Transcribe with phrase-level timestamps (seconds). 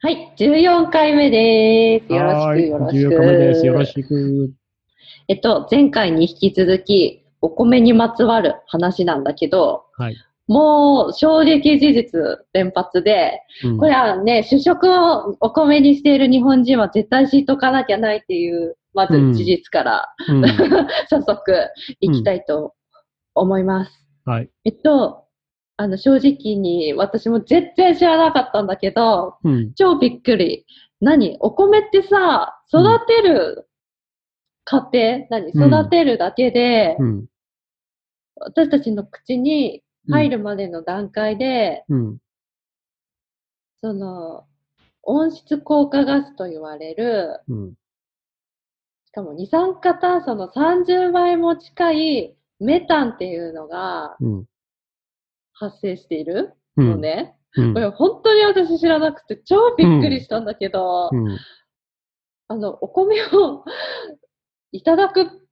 [0.00, 2.12] はい、14回目です。
[2.12, 3.08] よろしく、よろしく。
[3.08, 3.66] 14回目です。
[3.66, 4.52] よろしく。
[5.28, 10.16] えっと、前回に引き続き、お米にまつわる話なんだけど、はい。
[10.46, 12.20] もう衝撃事実
[12.52, 20.42] 連発で、うんこれはね、主食をお米にしている日本人は絶対知っとかなきゃないっていう、まず事実から、うん
[21.08, 21.70] 早速
[22.00, 22.74] いきたいと
[23.34, 23.92] 思います。
[24.26, 24.50] はい。
[24.64, 25.23] えっと、
[25.76, 29.74] あの、正直に私も全然知らなかったんだけど、うん。
[29.74, 30.66] 超びっくり。
[31.00, 31.36] 何？
[31.40, 33.68] お米ってさ、育てる
[34.64, 35.50] 過程、何？
[35.52, 37.26] うん育てるだけで、うん。
[38.36, 42.18] 私たちの口に入るまでの段階で、うん。
[43.80, 44.46] その、
[45.02, 47.74] 温室効果ガスと言われる、うん。
[49.06, 54.44] しかも二酸化炭素の30倍も近いメタンっていうのがうん。
[55.54, 56.90] 発生しているうん。
[56.90, 57.36] のね。
[57.56, 61.38] うんこれ本当に私知らなくて超びっくりしたんだけど、うん。
[62.48, 63.64] あの、お米を
[64.72, 65.46] いただく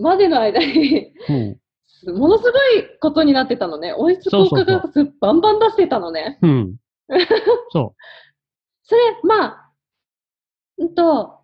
[0.00, 1.60] までの間に、うん。
[2.18, 3.92] ものすごいことになってたのね。
[3.94, 6.38] 温室効果ガスバンバン出してたのね。
[6.42, 6.76] うん。
[7.70, 7.94] そ
[8.82, 9.70] それ、まあ、
[10.78, 11.40] うんと、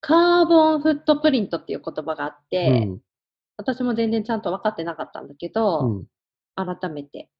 [0.00, 2.50] カーボンフットプリントっていう言葉があっう。
[2.50, 3.00] て、うん。
[3.56, 6.04] 私も全然ちゃんと分かってなかったんだけうど、ん。
[6.56, 7.30] 改めて、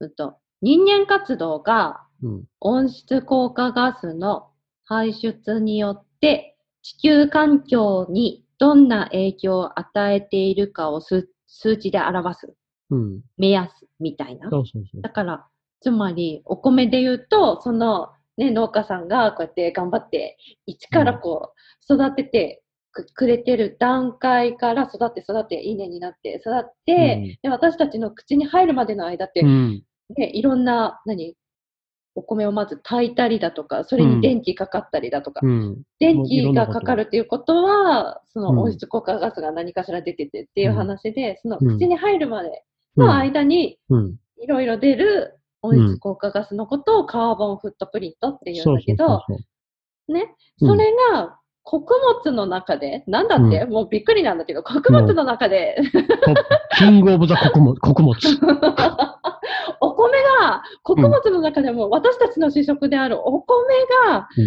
[0.00, 2.44] うんと、人間活動がうん。
[2.60, 4.48] 温室効果ガスの
[4.84, 12.54] 排出によって地球環境にどんな影響を与えているかを数数値で表す
[12.90, 13.20] うん。
[13.36, 14.50] 目安みたいな。
[14.50, 15.10] そうそうそうだ。
[15.10, 15.46] から、
[15.80, 21.52] つまりお米で言うと、その、ね、農家さんがこうやって頑張って、一からこ
[21.88, 22.63] う、育てて
[22.94, 29.82] くくれてる段階から育って育って、稲になって育って、で私たちの口に入るまでの間って、うん。
[30.16, 31.36] ね、いろんな、何、
[32.14, 35.82] お米をまず炊いたりだとか、それに電気かかったりだとか、うん。
[35.98, 42.64] 電気がかかるっていうことは、そうんの温室効果ガスが何かしら出ててっていう話で、そのうん口に入るまで
[42.96, 43.06] うん。
[43.06, 44.16] の間に、うん。
[44.40, 49.22] いろいろ出る温室効果ガスのことをカーボンフットプリントっていうんだけど。
[50.06, 51.38] ね、うんそれが
[51.80, 55.76] 穀物の中で、なんだって、もうびっくりなんだけど、穀物の中で、
[56.78, 57.74] キングオブザ穀物。
[57.80, 58.14] 穀物。
[59.80, 63.64] お米が、穀物の中でも私たちの主食であるお米
[64.08, 64.44] が、うん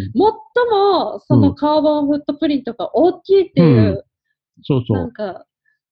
[0.55, 4.05] 最もそのカーボンフットプリントが大きいっていう、
[4.63, 4.97] そうそう。
[4.97, 5.45] なんか、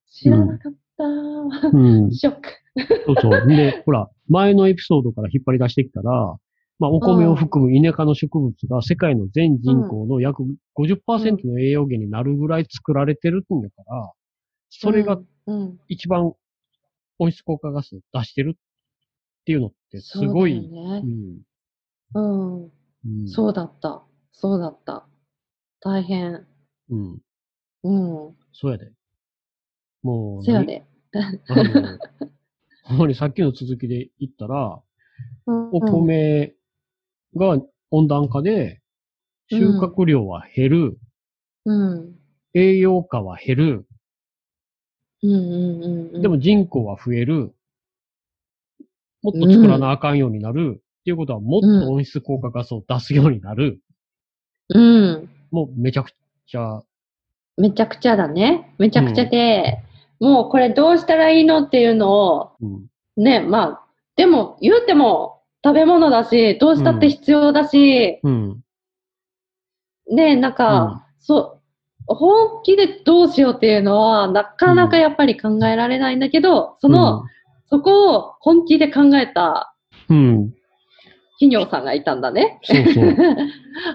[0.09, 2.11] 知らなかった、うん。
[2.15, 2.49] ショック。
[3.05, 3.47] そうそう。
[3.47, 6.37] で、ほら、前のエピソードから引っ張り出してきたら、
[6.77, 10.43] まあ、お米を含むイネ科の植物が世界の全人口の約
[10.75, 14.11] 50%の栄養源になるぐらい作られてるんだから、
[14.69, 16.33] それがうん、一番
[17.19, 21.41] 温室効果ガスを出してるっていうのってすごい、そうん
[22.13, 24.03] うん、うんそうだった。
[24.31, 25.05] そうだった。
[25.81, 26.45] 大変。
[26.89, 27.17] うん。
[27.83, 28.35] うん。
[28.51, 28.91] そうやで。
[30.01, 30.83] もう、せやで。
[32.83, 34.81] ほんまにさっきの続きで言ったら、
[35.45, 36.55] お米
[37.35, 37.59] が
[37.91, 38.81] 温暖化で
[39.51, 40.97] 収穫量は減る、
[41.65, 42.15] うん。
[42.53, 43.87] 栄養価は減る、
[45.23, 46.21] うんうんうんうん。
[46.21, 47.53] でも人口は増える、
[49.21, 53.79] もっと作らなあかんようになる、っていうことはもっと温室効果ガスを出すようになる。
[54.69, 55.29] うん。
[55.51, 56.11] もうめちゃく
[56.47, 56.81] ちゃ、
[57.57, 58.73] めちゃくちゃだね。
[58.79, 59.79] めちゃくちゃで、
[60.19, 63.23] もうこれどうしたらいいのっていうのを、うん。
[63.23, 63.85] ね、まあ、
[64.15, 65.34] でも言うても
[65.65, 68.61] 食べ物だし、どうしたって必要だし、うん。
[70.11, 71.59] ね、なんか、そ
[72.07, 77.23] う、本気でどうしようっていうのは、なかなかやっぱり考えられないんだけど、その、
[77.65, 79.75] そこを本気で考えた
[80.07, 80.53] うん、うん。
[81.39, 82.59] 企業さんがいたんだね。
[82.63, 83.05] そうそう。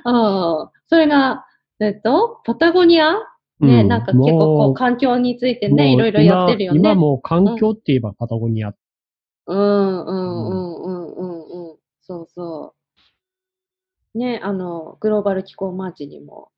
[0.04, 1.46] うんそれが、
[1.78, 3.14] えっと、パタゴニア？
[3.60, 6.78] ね、うなんか結構こもう環境についてね、いろいろやってるよね。
[6.80, 8.72] 今今もう環境って言えばパタゴニア。
[9.46, 10.89] うんうんうんうんうんうん。
[12.10, 12.74] そうそ
[14.14, 14.18] う。
[14.18, 16.50] ね、あの、グローバル気候マーチにも、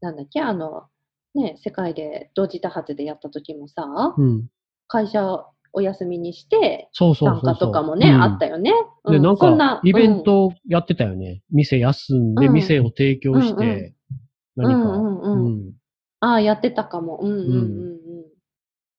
[0.00, 0.84] なんだっけ、あの、
[1.34, 4.48] ね、世界で同時多発でやった時もさ、うん。
[4.88, 6.88] 会社お休みにして。
[6.94, 8.72] 参加とかもね、うんあったよね。
[9.06, 11.42] で、うなんか、イベントやってたよね。
[11.50, 13.94] 店休んで、うん店を提供しうんて、
[14.56, 14.90] うん何か。
[14.90, 15.72] うんうんうん
[16.20, 17.18] ああ、やってたかも。
[17.20, 17.46] うんうんうん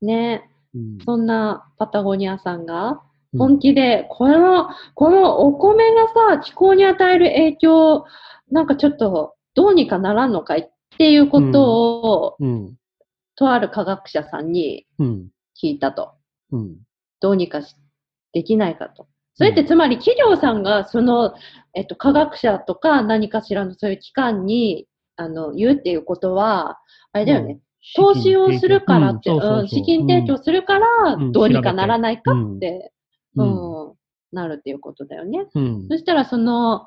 [0.02, 0.06] うん。
[0.06, 8.06] ね、うんそんなパタゴニアさんが、うん本気で、この、このお米がさ、気候に与える影響、
[8.52, 12.76] なんかちょっとどうにかならんのかいっていうことを、うん。
[13.36, 15.28] とある科学者さんにうん。
[15.62, 16.14] 聞いたと。
[16.52, 16.78] うん。
[17.20, 17.76] どうにかし
[18.34, 19.08] できないかと。
[19.36, 21.34] それってつまり企業さんがその、
[21.74, 26.80] えっと、科学者とか何かしらのそういう機関にあの言うっていうことは、
[27.12, 27.60] あれだよね。
[27.96, 32.94] 投資をするからって、うん、資金提供するからうん、どうにかならないかって、
[33.36, 33.94] ううんん、
[34.32, 35.48] なるっていうことだよね。
[35.56, 36.86] うんそしたら、その、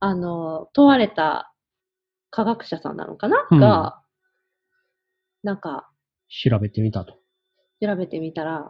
[0.00, 1.52] あの、問われた
[2.30, 4.00] 科学者さんなのかな、うんが、
[5.42, 5.88] なんか、
[6.28, 7.14] 調べてみたと。
[7.80, 8.64] 調べてみたら、うん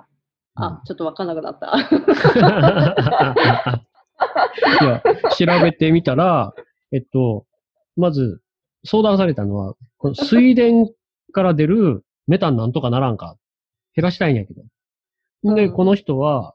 [0.56, 1.74] あ、ちょっとわかんなくなった。
[4.84, 5.02] いや、
[5.36, 6.54] 調べてみたら、
[6.92, 7.44] えっと、
[7.96, 8.40] まず、
[8.84, 10.62] 相談されたのは、この水田
[11.32, 13.36] から出るメタンなんとかならんか、
[13.96, 14.62] 減らしたいんやけど。
[15.54, 16.54] で、うんこの人は、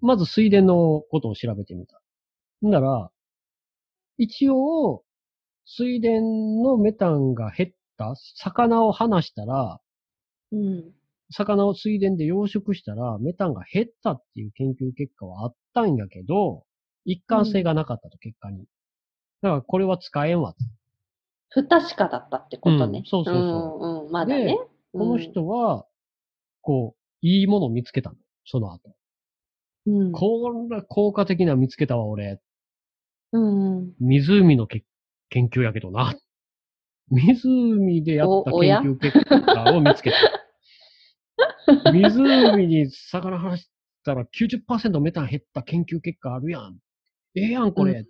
[0.00, 2.00] まず水田のことを調べてみた。
[2.66, 3.10] んなら、
[4.18, 5.02] 一応、
[5.66, 9.80] 水田のメタンが減った、魚を離したら、
[10.52, 10.92] うん。
[11.32, 16.64] 魚を水田で養殖したら、メタンが減ったっていう研究結果はあったんやけど、
[17.04, 18.64] 一貫性がなかったと、結果に。
[19.42, 20.54] だから、これは使えんわ。
[21.50, 23.00] 不確かだったってことね。
[23.00, 24.56] うんそうそうそうん、うん、まだねで。
[24.92, 25.86] この人は、
[26.62, 28.16] こう、いいものを見つけたの。
[28.44, 28.94] その後。
[29.90, 32.40] うん、こんな効果的な見つけたわ、俺。
[33.32, 33.92] うん、うん。
[34.00, 34.84] 湖のけ
[35.28, 36.14] 研究やけどな。
[37.10, 40.16] 湖でやった研究結果を見つけた。
[41.92, 43.70] 湖に魚離し
[44.04, 46.78] たら90%メタン減った研究結果あるやん。
[47.34, 47.92] ええやん、これ。
[47.92, 48.06] うん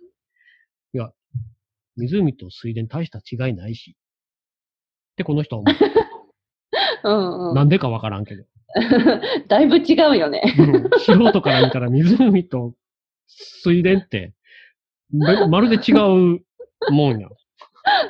[0.93, 1.09] いや、
[1.95, 3.95] 湖と水田大した違いないし。
[5.13, 5.75] ってこの人は思う。
[7.03, 7.55] うん、うん。
[7.55, 8.43] なんでかわからんけど。
[9.47, 10.41] だいぶ違うよね。
[10.57, 12.73] うん素人から見たら湖と
[13.27, 14.33] 水田って、
[15.11, 16.41] ままるで違う
[16.91, 17.27] もんや。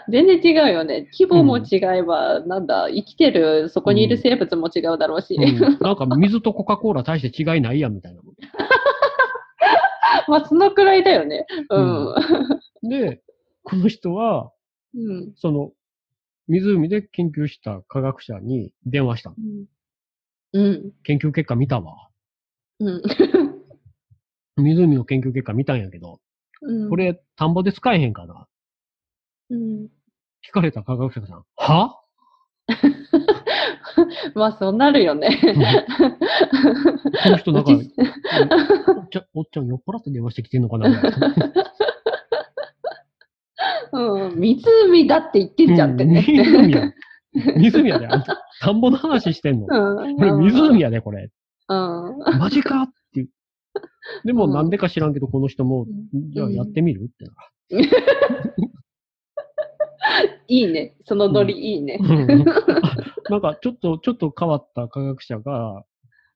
[0.09, 1.07] 全然違うよね。
[1.17, 5.35] 規模も違えば、なんだ、生きてる、そこにいる生物も違うだろうし。
[5.35, 8.21] うんなんか水とコカ・コーラ大して違いないやんみたいな。
[10.27, 11.45] まあ、そのくらいだよね。
[11.69, 12.15] うん。
[12.89, 13.21] で、
[13.63, 14.51] この人は、
[14.93, 15.33] うん。
[15.35, 15.71] その、
[16.51, 19.35] 湖で研究した科学者に電話したの。
[20.53, 20.91] うん。
[21.03, 22.09] 研究結果見たわ。
[22.79, 23.01] うん。
[24.57, 26.19] 湖の研究結果見たんやけど、
[26.61, 26.89] うん。
[26.89, 28.47] こ、れ、田んぼで使えへんかな
[29.49, 29.89] うん。
[30.45, 31.97] 聞かれた科学者さん、は？
[34.35, 35.39] まあ、そうなるよね。
[37.23, 40.89] この人なんか、おっちゃん、おっちゃん酔っ払って電話してきてんのかな
[43.91, 44.39] うん。
[44.39, 46.25] 湖だって言ってんじゃんってね。
[46.27, 46.93] うん湖や。
[47.57, 48.07] 湖やで。
[48.07, 49.67] あんた田んぼの話してんの。
[49.69, 50.15] うん。
[50.17, 51.29] これ湖やで、これ。
[51.69, 52.39] うん。
[52.39, 53.29] マジかっていう。
[54.25, 57.09] でもうんなんでか知らんけど、この人も、うんじゃあやってみる？
[57.11, 57.31] ってな。
[60.47, 60.95] いいね。
[61.05, 61.97] そのノリいいね。
[62.01, 62.45] うん
[63.29, 65.83] なんかちょっと、ちょっと変わった科学者が、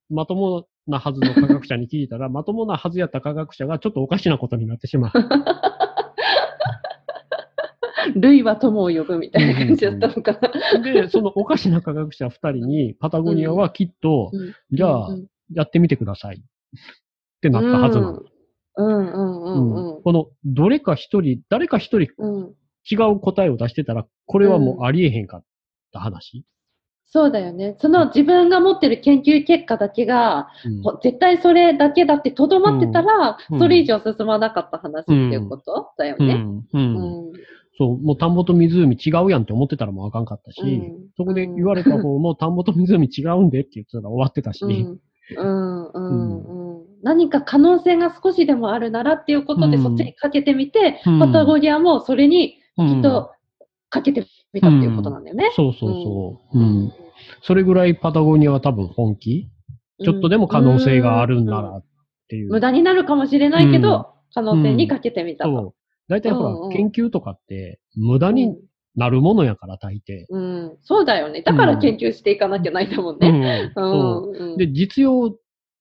[0.09, 5.11] まともなはずの科学者に聞いたら、まともなはずやった科学者がちょっとおかしなことになってしまう。
[8.15, 10.39] 類は友を呼ぶみたいな感じだったのか
[10.73, 10.81] な。
[10.81, 16.37] で、そのおかしな科学者二人に、パタゴニアはきっと、うんじゃあう、んやってみてください。
[16.37, 16.39] っ
[17.41, 18.23] てなったはずなの。
[18.77, 22.53] うんうんうんうんこの、どれか一人、誰か一人うん。
[22.89, 25.43] 違う答えを出してたら、これはもうありえへんかっ
[25.91, 26.45] た話。
[27.07, 27.77] そうだよね。
[27.79, 36.33] その自分が持ってる研究結果だけが、うんほ絶対それだけだってとどまってたら、うんそれ以上進まなかった話っていうこと、だよね。
[36.33, 36.57] うん。
[36.57, 36.65] う。
[36.73, 37.33] うんん。
[37.77, 41.09] そう、もう田んぼと湖違うやんって思ってたらもうあかんかったし、うん。
[41.17, 44.99] そこで言われた方も田んぼと湖違うんでって言ってたら終わってたし、うん。
[45.37, 46.85] うんうんうん。
[47.03, 49.83] 何か可能性が少しでもあるならっていうことで、うん。
[49.83, 51.19] そっちにかけてみて、うん。
[51.19, 53.31] パタゴニアもそれにうんきっと
[53.89, 55.51] かけてみたっていうことなんだよね。
[55.55, 56.59] そうそうそう。
[56.59, 56.93] うん。
[57.41, 59.49] それぐらいパタゴニアは多分本気、
[60.03, 61.83] ちょっとでも可能性があるんならうんっ
[62.29, 62.51] ていう。
[62.51, 64.05] 無駄になるかもしれないけど、うん。
[64.33, 65.73] 可能性にかけてみたと。
[66.07, 68.55] 大体ほら、うんうん研究とかって無駄に
[68.95, 70.25] なるものやから大抵。
[70.29, 71.41] うんうんそうだよね。
[71.41, 73.71] だから研究していかなきゃないんだもんうね。
[73.75, 74.57] うん う。
[74.57, 75.37] で、実用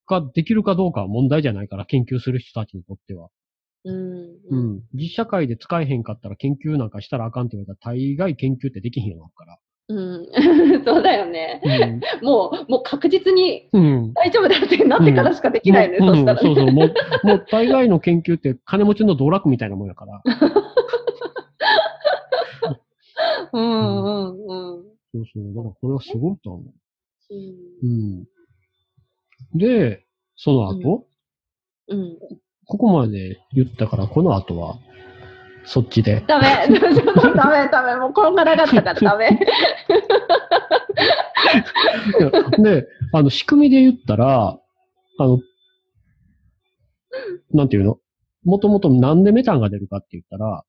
[0.07, 3.29] 化できるかどうかは問題じゃないから、研究する人たちにとっては。
[3.85, 4.83] うんううんん。
[4.95, 9.45] 実社会で使えへんかったら研究なんかしたらあかんって言われたら、大概研究ってできへんようになるか
[9.89, 10.27] うん
[10.85, 11.61] そうだよね。
[11.63, 12.23] ら。
[12.23, 13.85] もう、もう確実にうん。
[13.85, 14.13] うん。
[14.15, 16.73] 大丈夫だってなってからしかできないね、もうそしたら、うんそうそう。
[16.73, 16.95] もう、
[17.27, 20.23] もう大概の研究って金持ちの道楽みたいなもんやから。
[23.53, 24.85] うんうんうん。
[25.13, 25.55] そうそう。
[25.55, 26.65] だからこれはすごいと思う。
[27.31, 28.25] うん
[29.53, 29.59] うん。
[29.59, 31.07] で、その後、
[31.89, 32.19] うん。
[32.67, 34.79] ここまで言ったから、この後は、
[35.65, 36.23] そっちで。
[36.27, 36.47] ダメ、
[37.37, 39.31] ダメ、ダメ、もうこんがらがったからダメ。
[42.59, 44.59] で、あの、仕組みで言ったら、
[45.19, 45.39] あの、
[47.53, 47.99] なんていうの？
[48.45, 50.65] もともとなんでメタンが出るかって言ったら、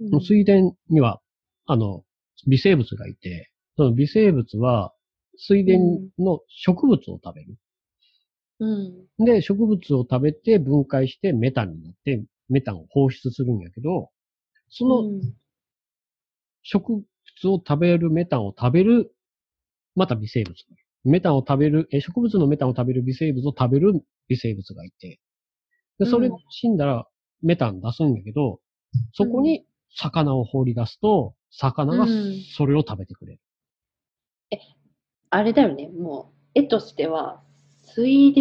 [0.00, 0.54] うん水田
[0.88, 1.20] には、
[1.66, 2.02] あの、
[2.48, 4.92] 微生物がいて、その微生物は
[5.36, 5.72] 水田
[6.18, 7.56] の植物を食べる。
[8.60, 9.24] うん。
[9.24, 14.10] で、植物を食べて分解してメタンになって、メタンを放出するんやけど、
[14.68, 15.20] そのうん。
[16.62, 17.04] 植物
[17.48, 19.12] を食べるメタンを食べる、
[19.96, 20.54] また微生物。
[21.04, 25.20] メタンを食べる、え、植物のメタンを食べる微生物を食べる微生物がいて、
[25.98, 27.06] で、それうんが死んだら
[27.42, 28.60] メタン出すんやけど、
[29.12, 29.66] そこに
[29.96, 32.42] 魚を放り出すと、魚がうん。
[32.56, 33.40] それを食べてくれる。
[35.30, 37.42] あれだよね、もう、絵としては、
[37.94, 38.40] 水田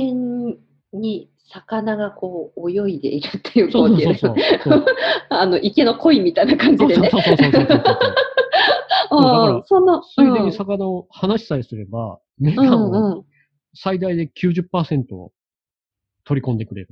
[0.97, 4.73] に魚がこう泳いでいるっていう光景そうそうそう。
[4.73, 4.85] そう
[5.29, 7.09] あの、池の鯉みたいな感じそうでね。
[7.09, 7.83] そうそうそうそうそう。
[9.11, 13.23] そうだからうんその、水田に魚を離しさえすれば、メタうんンをうんうん。
[13.73, 15.03] 最大で90%
[16.25, 16.89] 取り込んでくれる。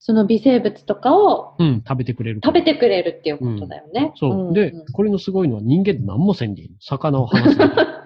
[0.00, 2.40] その微生物とかをうん、食べてくれる。
[2.42, 4.12] 食べてくれるっていうことだよね。
[4.16, 4.50] そう。
[4.50, 6.76] んでん、これのすごいのは人間って何もせんでいいの。
[6.80, 7.58] 魚を離す。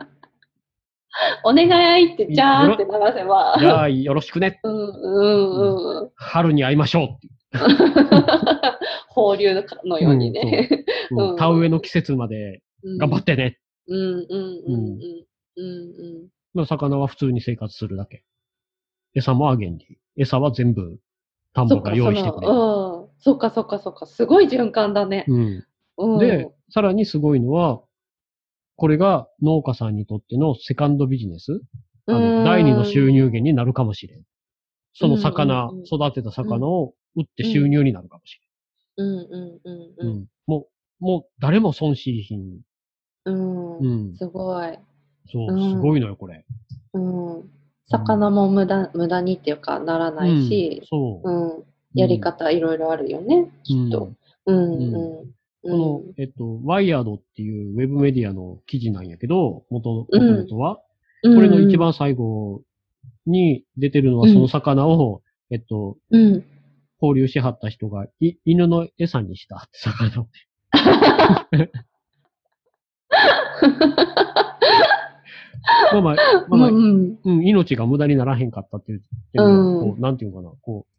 [1.44, 3.56] お願いって、じゃーって流せば。
[3.58, 4.60] じゃあ、よろしくね。
[4.62, 6.10] うんうんうんうん。
[6.16, 7.58] 春に会いましょう
[9.08, 10.68] 放流のようにね。
[10.70, 11.16] いう。
[11.16, 12.62] うんうん田植えの季節まで
[12.98, 13.58] 頑張ってね。
[13.88, 14.26] うんうん
[14.66, 15.00] うん
[15.56, 15.64] うんう
[16.24, 18.24] んまあ魚は普通に生活するだけ。
[19.14, 19.98] 餌もあげんでいい。
[20.16, 20.98] 餌は全部
[21.52, 22.52] 田んぼが用意してくれる。
[22.52, 23.08] うん。
[23.18, 24.06] そっかそっかそっか。
[24.06, 25.24] すごい循環だね。
[25.28, 25.66] うん
[25.98, 27.82] うん、で、さらにすごいのは、
[28.82, 31.60] これが農家さんにとってのセカンドビジネス、
[32.08, 34.22] あの第二の収入源になるかもしれん。
[34.92, 38.40] その魚、うんうんうん育てた魚を売って収入になるかもし
[38.96, 39.88] うんうんうんれん。
[39.88, 40.26] ううんん。
[40.48, 40.66] も
[41.00, 42.58] う、もう誰も損しひん。
[43.24, 43.78] うん。
[43.78, 44.16] うん。
[44.16, 44.76] すごい。
[45.30, 46.44] そうう、んすごいのよ、これ。
[46.94, 47.50] うん。
[47.88, 51.30] 魚も無駄無駄にっていうかならないしうん、そう。
[51.30, 51.64] うん。
[51.94, 54.12] やり方いろいろあるよね、きっと。
[54.46, 55.34] うんうん。
[55.62, 60.48] この、えっと、ワイヤードっていうウェブメディアの記事なんやけど、元うん。
[60.48, 60.80] 々は、
[61.22, 62.62] うん、これの一番最後
[63.26, 64.34] に出てるのはうん。
[64.34, 66.44] その魚を、えっと、うん。
[66.98, 70.28] 放流しはった人が、い、犬の餌にしたっ て魚を。
[75.92, 76.14] まあまあ、
[76.48, 77.18] まあまあ、うん。
[77.24, 79.02] うん、命が無駄にならへんかったっていう
[79.34, 80.92] こう、なんていうのかな、こう、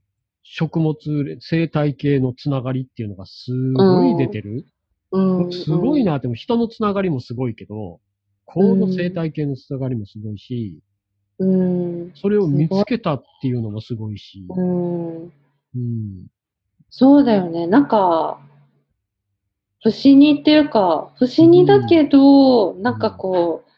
[0.44, 0.96] 食物
[1.40, 4.66] 生態系のつながりっていうのがすごい出てる？
[5.12, 5.52] うん。
[5.52, 8.00] すごいなっても、人のつながりもすごいけど、
[8.46, 10.80] この生態系のつながりもすごいし、
[11.40, 12.12] うん。
[12.16, 15.24] それを見つけたっていうのもすごいし、うん。
[15.24, 15.30] う
[15.80, 16.28] ん。
[16.90, 17.66] そうだよね。
[17.68, 18.40] なんか、
[19.82, 23.72] 不思議っていうか、不思議だけど、なんかこう、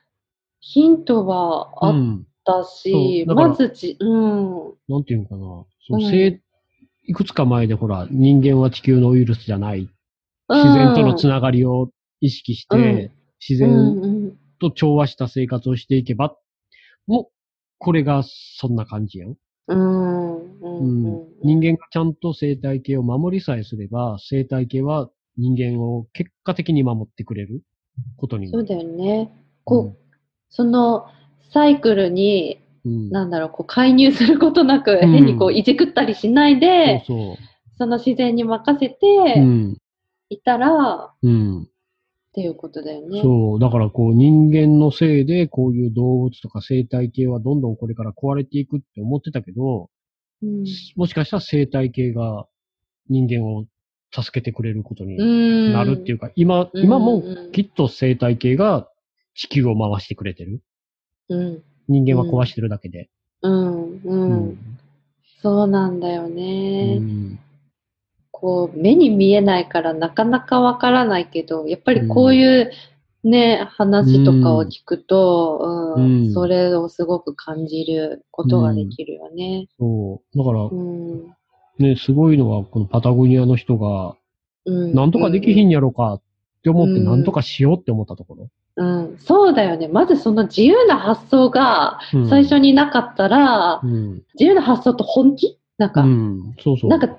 [0.59, 2.27] ヒントはあっうん。
[2.43, 4.73] たし、まずじ、うん。
[4.87, 5.39] なんていうのかな。
[5.39, 6.41] そううん生
[7.07, 9.89] いくつか前でほら、人間は地球のウイルスじゃない。
[10.49, 11.89] 自然とのつながりを
[12.21, 13.11] 意識して、うん
[13.47, 16.35] 自うん然うんと調和した生活をしていけば、
[17.07, 17.27] もう、
[17.77, 19.35] これがそんな感じやん。
[19.67, 27.61] うんうんうん人間がちゃんと生態系を守りさえすれば、生態系は人間を結果的に守ってくれる
[28.17, 28.67] ことになる。
[28.67, 29.31] そうだよね。
[29.63, 30.15] こう、
[30.49, 31.07] その
[31.51, 37.37] サイクルに、うん、なんだろう、こう介入することなく、うん変にこういじくったりしないで、そうそう。
[37.77, 39.77] その自然に任せうてん。
[40.29, 41.63] いたら、うん。
[41.63, 41.65] っ
[42.33, 43.21] ていうことだよね。
[43.21, 43.59] そう。
[43.59, 49.89] だからこう人間のせいでこういう動物とか生態系はどんどんこれから壊れていくって思ってたけど、
[50.43, 50.65] うん
[50.95, 52.45] もしかしたら生態系が
[53.09, 53.65] 人間を
[54.13, 58.89] 助けてくれることにうんなるっていうか、今、うん今もうんきっと生態系が
[59.33, 60.61] 地球を回してくれてる。
[61.29, 61.63] うん。
[61.87, 63.09] 人間は壊してるだけで。
[63.41, 64.01] うん。
[64.03, 64.57] うん。
[65.41, 66.99] そうなんだようね。
[66.99, 67.39] ん
[68.31, 72.71] こう、目に見えないからなかなかわからないけど、やっぱりこういう
[73.25, 79.67] ね、話とかを聞くと、うんうんそれをすごく感じることができるよね。
[79.79, 80.37] そう。
[80.37, 81.33] だからう、ん。
[81.79, 84.15] ね、すごいのは、このパタゴニアの人が、
[84.65, 84.93] うん。
[84.93, 86.21] なんとかできひんやろかっ
[86.61, 88.49] て思って、うんなんとかしようって思ったところ。
[88.77, 89.87] うん、そうだよね。
[89.87, 94.23] まずその自由な発想がうん最初になかったら、うん。
[94.33, 95.57] 自由な発想と本気？
[95.77, 96.55] なんか、うん。
[96.61, 96.89] そうそう。
[96.89, 97.17] なんか、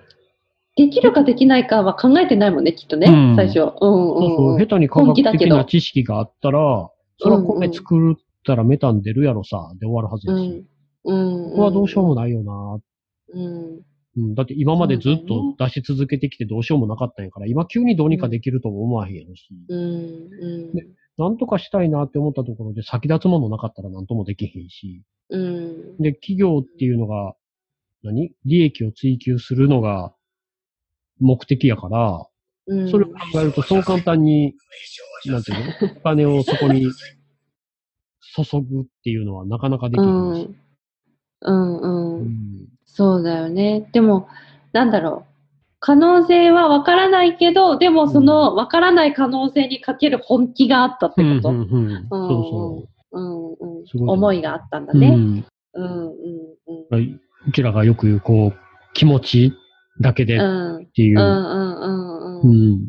[0.77, 3.61] できるかできないかは考えてないもんね、きっとね、うん最初。
[3.61, 4.55] うんうんそうそうう。
[4.57, 4.59] ん。
[4.59, 10.65] 下手に科学本気だけど的な知識があったら、それは米作ったらメタン出るやろさ、で終わるはずやし。
[11.05, 11.17] うん。
[11.39, 11.51] うん。
[11.53, 12.79] ここはどうしようもないよな。
[13.33, 13.81] うん。
[14.19, 14.35] うん。
[14.35, 19.49] だって今までずっと出し続けてきてどうしようもなかったんやから、今急にどうにかできるとも思わへんやろし。
[19.71, 19.79] うん。
[19.81, 20.73] うん。
[21.19, 25.03] なんとかしたいなって思ったところで先立つものなかったらなんともできへんし。
[25.31, 25.97] うん。
[25.99, 27.35] で、企業っていうのが、
[28.03, 28.33] 何？
[28.45, 30.15] 利益を追求するのが
[31.19, 32.27] 目的やから、
[32.67, 32.91] うん。
[32.91, 34.55] それを考えると、そう簡単に、
[35.25, 35.97] なんていうの？
[35.97, 36.83] お金をそこに
[38.35, 40.47] 注ぐっていうのはなかなかできうないし。
[40.47, 40.57] ん。
[41.41, 42.21] うんう。
[42.21, 43.89] うんんそうだよね。
[43.93, 44.29] でも、
[44.73, 45.36] なんだろう。
[45.79, 51.51] 可能性はわからないけど、でもそのわからない可能性にかける本気があったってこと。
[51.51, 55.01] うんうんうんそううんうんすごい思いがあったんだそう。
[55.01, 55.09] ね。
[55.09, 56.13] うんうんうん
[56.91, 57.21] うん。
[57.49, 58.55] うちらがよく言う、こう、
[58.95, 59.53] 気持ち
[60.01, 61.23] だけでっうんていうう。
[61.23, 62.73] んうんうんううん。
[62.73, 62.89] ん。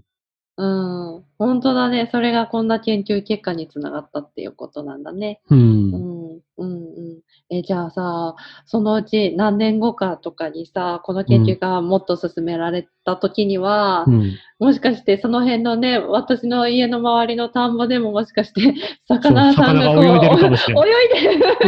[0.58, 1.24] うん。
[1.38, 2.10] 本当だね。
[2.12, 5.42] それがこんな研究結果につながったっていうことなんだね。
[5.50, 5.56] う。
[5.56, 6.07] うんんうんうん。
[7.58, 8.36] え、じゃあさ、
[8.66, 14.34] そのうち何年後かとかにさ、この研究がもっと進められた時には、うん。
[14.60, 18.74] もしかしてその辺のね、私の家の周りの田んぼでももしかして
[19.08, 20.88] 魚さんがこう泳いでるかもしれない。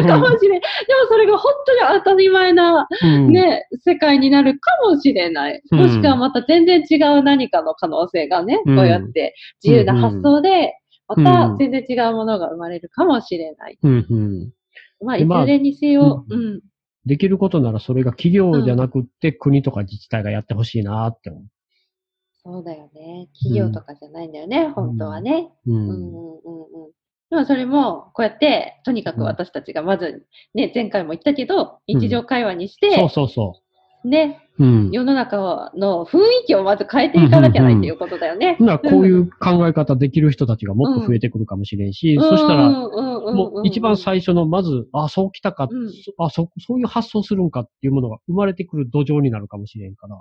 [0.01, 5.61] でもそれが本当に当たり前なうん、ね、世界になるかもしれない。
[5.71, 10.73] うんもしくはまた全然違う何かの可能性がね、うんこうやって自由な発想で、
[11.07, 13.77] まうんた全然違うものが生まれるかもしれない。
[13.81, 14.51] うんうん。
[15.01, 16.61] まあ、いずれにせよ、ううん。
[17.05, 21.43] できることならそれが企業じゃなくって国とか自治体がやってほしいなって思
[22.43, 23.27] そうだよね。
[23.33, 25.51] 企業とかじゃないんだよね、本当はね。
[25.65, 25.71] う。
[25.71, 25.75] う。
[25.75, 26.91] うんんうんうんうん。
[27.29, 33.61] でもそれも、こうやって、とにかく私たちがまず、ね、前回も言ったけど、うん日常会話にして、そうそうそ
[34.03, 34.63] ね、う。
[34.63, 34.91] うん。
[34.91, 38.55] 世の中の雰囲気をまず変えていかなきゃないっていうことだよね。
[38.59, 50.15] ほんならこういう考え方できる人たちがもっと増えてくるかもしれんし、そしたら、もう一番最初の、まず、あ、そうきたか、うんそあそ、そういう発想するんかっていうものが生まれてくる土壌になるかもしれんから。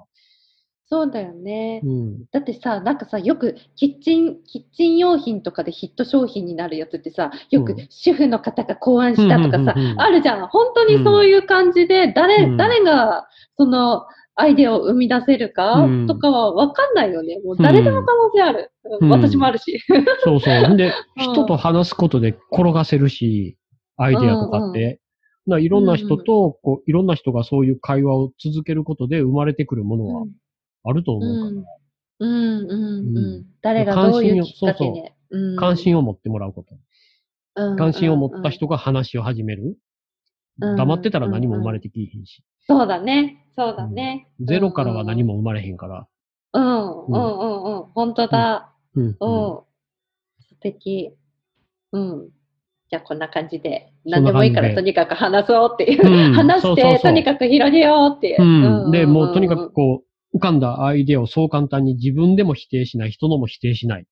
[0.91, 1.83] そうだよね。
[1.85, 2.25] うん。
[2.33, 10.49] だってさ、なんかさ、よくキッチン、キッチン用品とかでヒット商品になるやつってさ、よくうん主婦の方が考案したとかさ、うんうんうんうんあるじゃん。
[10.49, 13.29] 本当にそういう感じで、誰、うん誰が
[13.59, 14.07] その
[14.41, 17.41] アイデアを生み出せるかうんとかはわかんないよね。
[17.45, 18.71] もう誰でも可能性ある。
[18.85, 19.81] うんうん私もあるし。
[20.25, 20.77] そうそう。
[20.77, 20.93] で、うん
[21.35, 23.59] 人と話すことで転がせるし、
[23.97, 25.01] アイデアとかって。
[25.49, 30.27] だからいろんな人と、こう、いろんな人がそういう会話を続けることで生まれてくるものは
[30.85, 31.51] あると思うから、
[32.21, 33.47] うんうんうんううん。
[33.61, 35.15] 誰がどういうきっかけで。
[35.31, 36.75] うん関心を持ってもらうこと。
[37.57, 39.77] うん関心を持った人が話を始める。
[40.61, 42.45] うん黙ってたら何も生まれてきひんし。
[42.69, 43.45] そうだね。
[43.57, 44.29] そうだね。
[44.41, 46.07] ゼロからは何も生まれへんから。
[46.53, 47.83] うんうんうんうん。
[47.95, 48.73] 本当だ。
[48.95, 49.07] うん。
[49.07, 49.15] うん。
[49.17, 49.65] 素
[50.61, 51.17] 敵。
[51.93, 52.29] うん。
[52.91, 56.07] じゃあこんな感じで、何でもいいからとにかく話そうっていう。
[56.07, 58.43] うん 話して、とにかく広げようっていう。
[58.43, 58.91] うん。
[58.91, 60.03] で、もうとにかうんくこ
[60.33, 64.07] う、浮かんだアイデアをそう簡単に自分でも否定しない、人のも否定しない。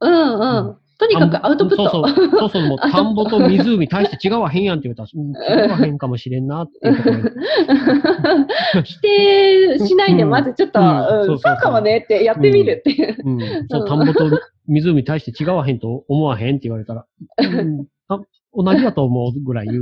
[0.00, 0.76] うんうん。
[1.00, 1.88] とにかくアウトプット。
[1.90, 2.30] そうそう。
[2.30, 7.30] そうそう、もう田んぼと湖大して違わへんやんって言われたら、うん違わへんかもしれんなっていうところで。
[8.84, 10.80] 否定しないで、うんまずちょっと、
[11.38, 13.16] そうかもねってやってみるっていう。
[13.24, 13.40] うん。
[13.70, 14.28] そう、田んぼと
[14.66, 17.06] 湖大して違わへんと思わへんって言われたら、
[17.38, 18.20] うん、あ
[18.54, 19.80] 同じだと思うぐらい言う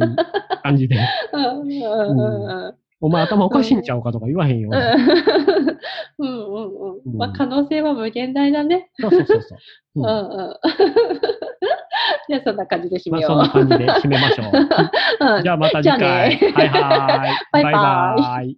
[0.62, 0.96] 感じで、
[1.35, 4.70] うんお前頭おかしいんちゃうかとか言わへんよ。
[4.72, 8.90] うんうんうんうんまあ可能性は無限大だね。
[8.98, 9.58] そうそうそうそう。
[9.96, 10.54] ううんんうん。
[12.28, 13.30] じゃあそんな感じで締まあめよう。
[13.30, 14.50] そんな感じで締めましょう。
[15.37, 16.00] うんじゃあまた次回。
[16.00, 17.30] はいはい。
[17.52, 18.56] バイバイバイバイ